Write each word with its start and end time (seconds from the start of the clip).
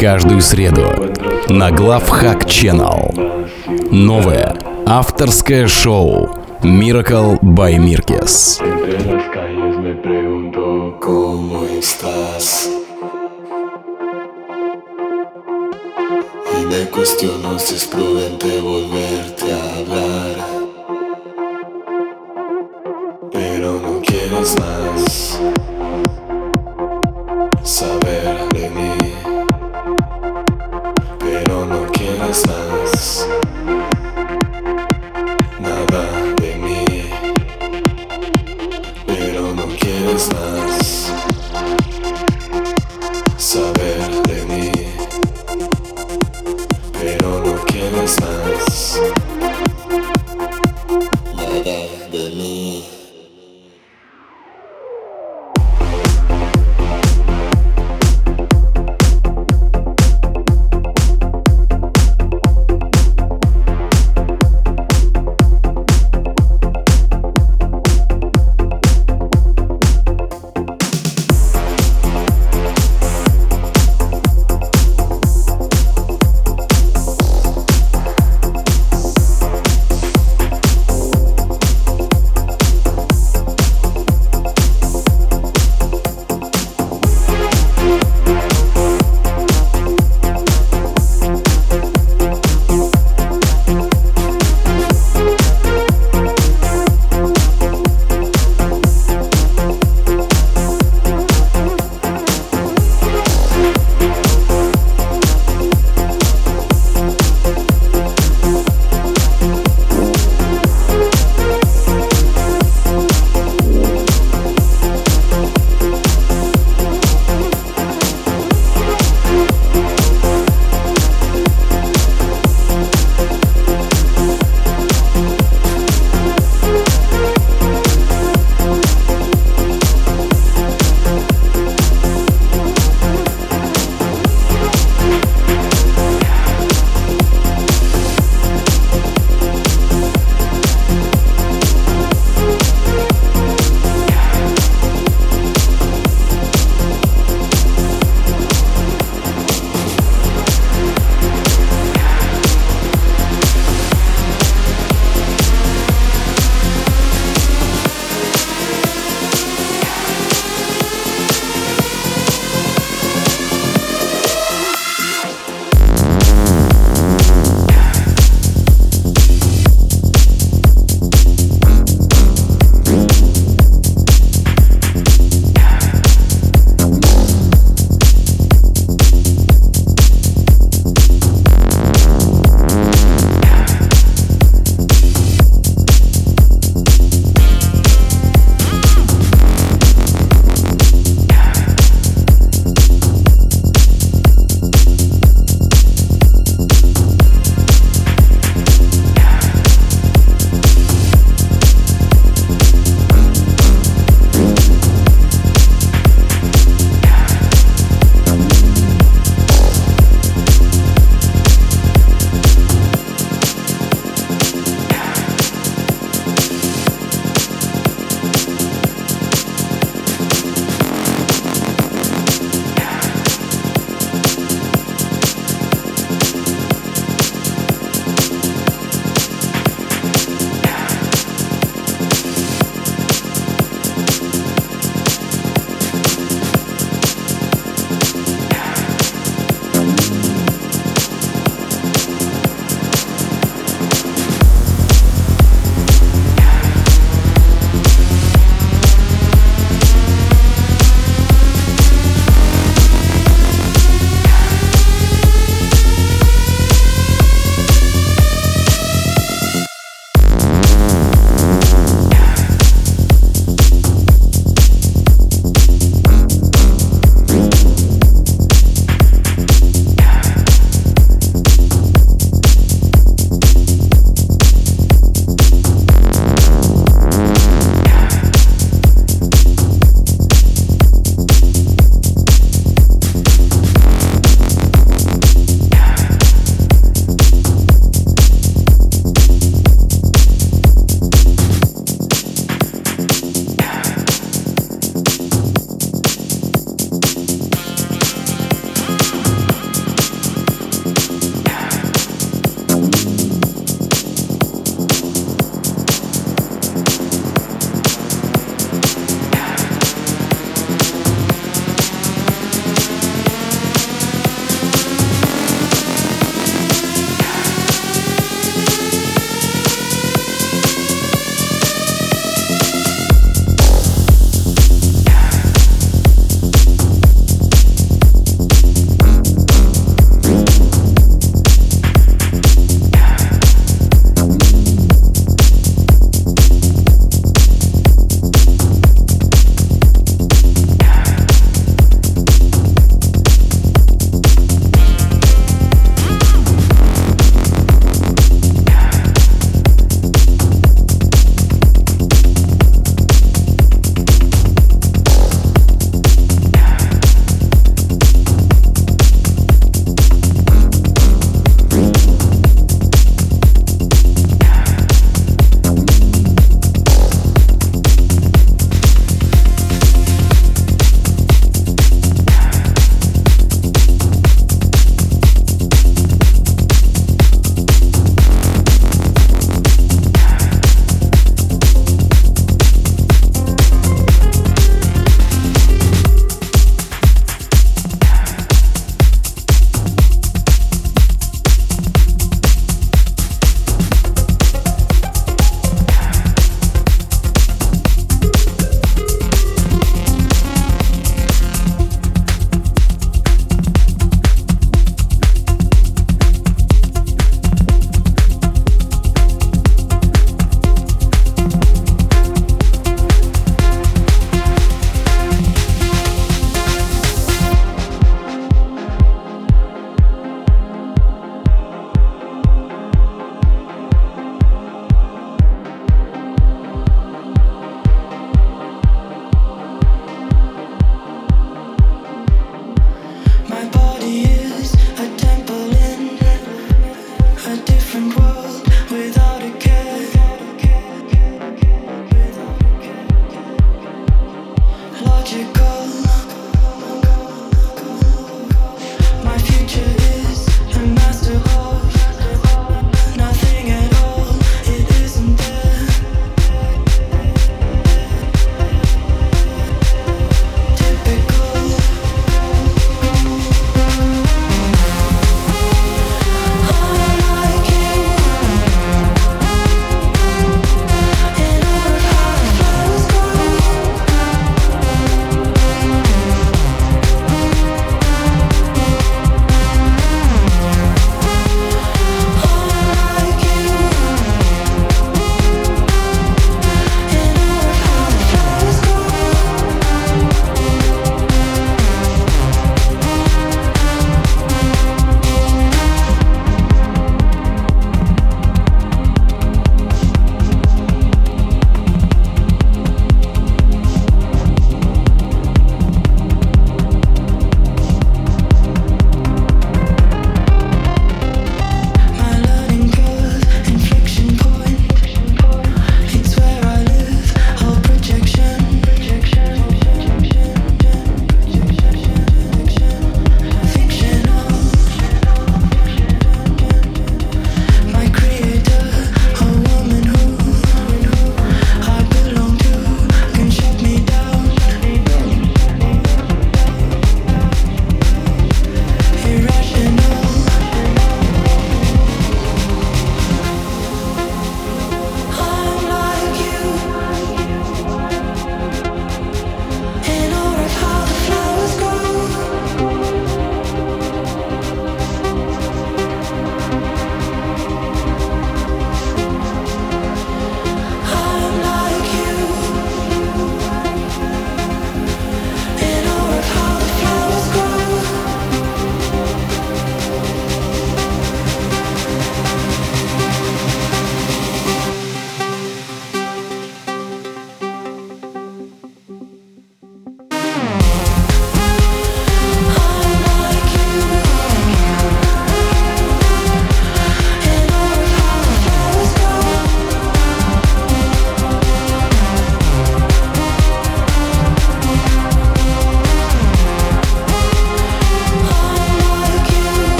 Каждую 0.00 0.40
среду 0.40 0.86
на 1.48 1.70
Главхак 1.70 2.44
Channel. 2.44 3.92
Новое 3.92 4.56
авторское 4.86 5.66
шоу 5.66 6.30
Miracle 6.62 7.38
by 7.42 7.76
Mirkes. 7.76 8.62
Me 16.70 16.88
cuestiono 16.90 17.58
si 17.58 17.74
es 17.74 17.84
prudente 17.84 18.60
volverte 18.60 18.99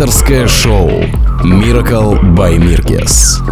авторское 0.00 0.46
шоу 0.46 0.88
Miracle 1.42 2.22
by 2.36 2.56
Mirkes. 2.56 3.47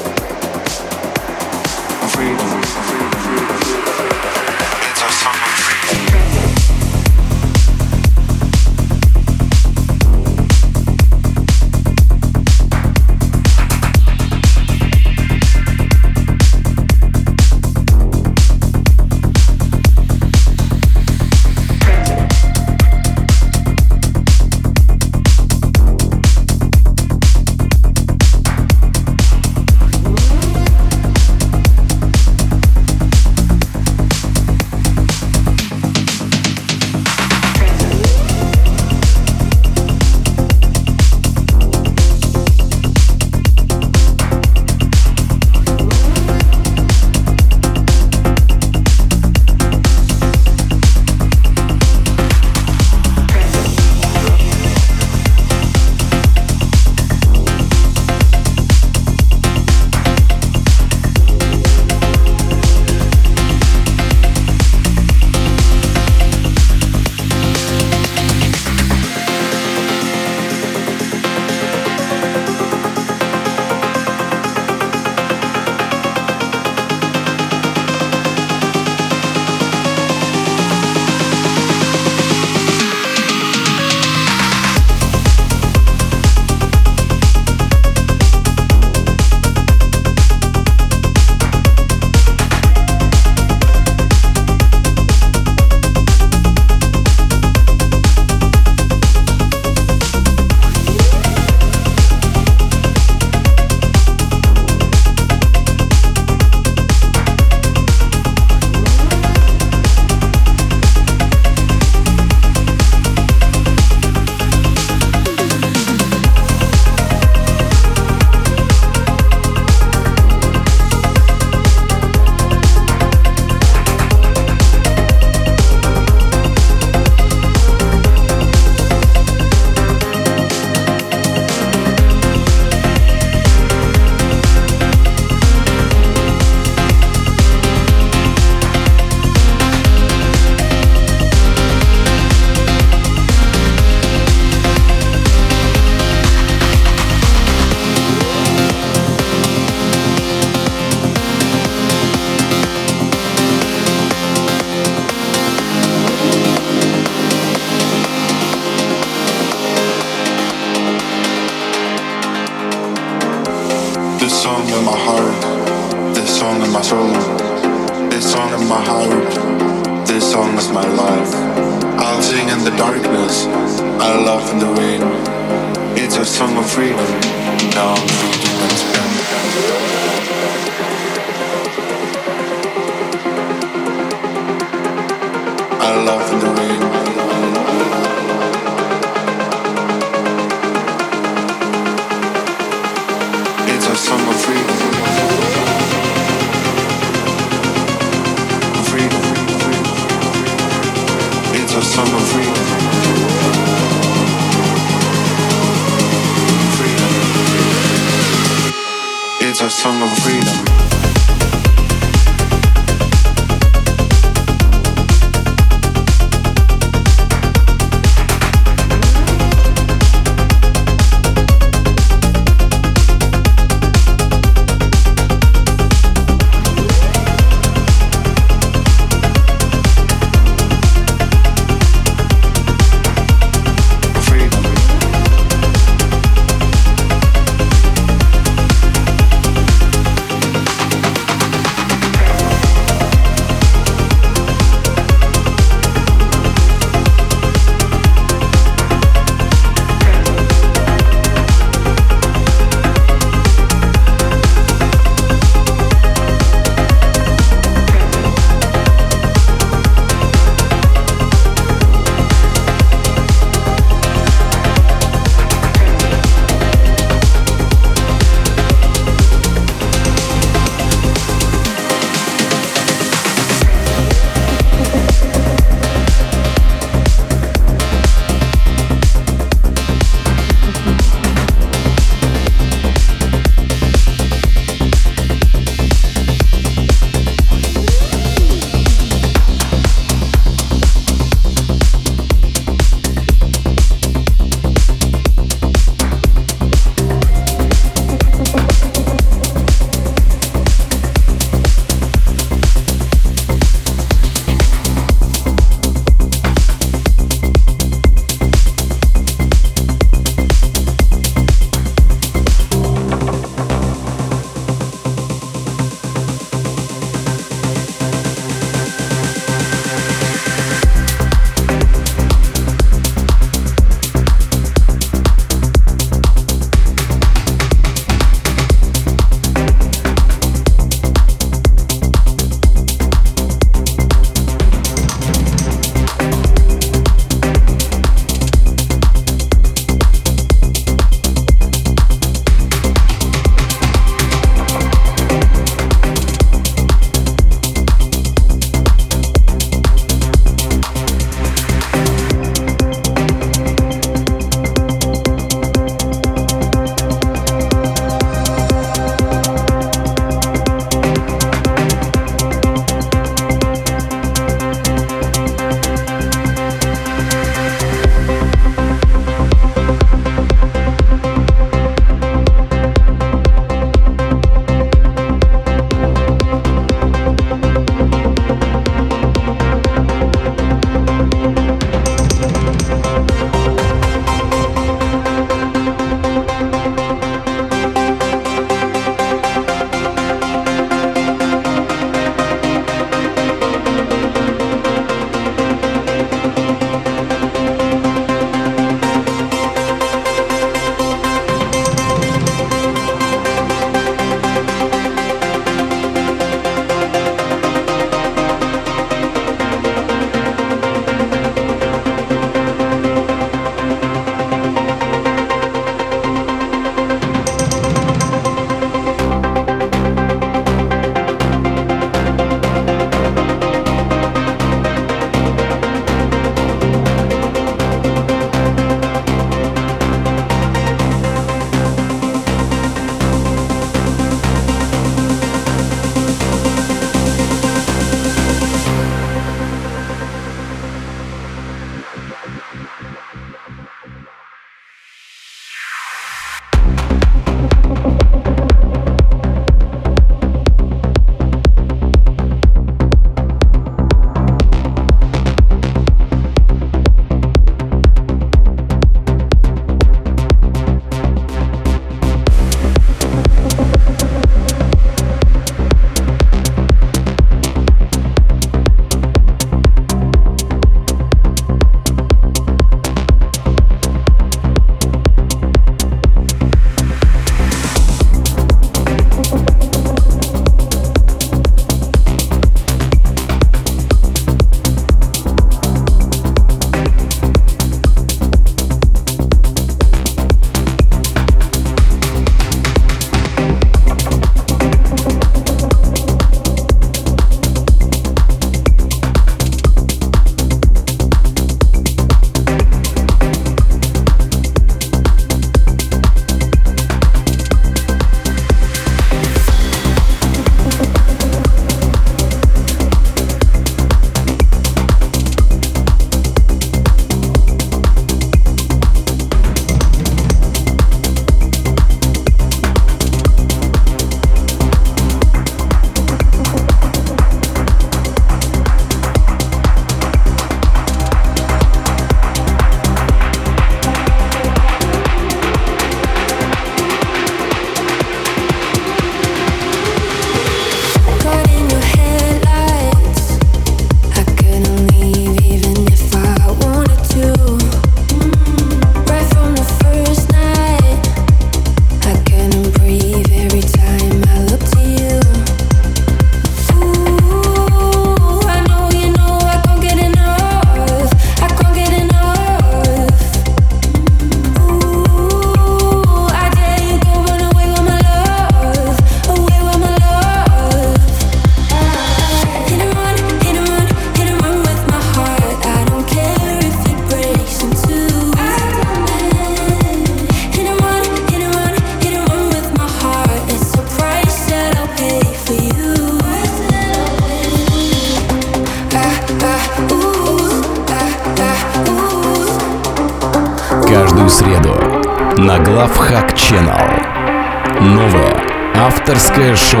Авторское 599.28 599.76
шоу 599.76 600.00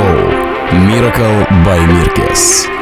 Miracle 0.72 1.46
by 1.62 1.86
Mirkes. 1.86 2.77